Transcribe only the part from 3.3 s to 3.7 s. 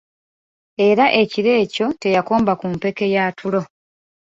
tulo.